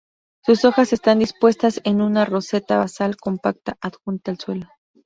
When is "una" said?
2.01-2.25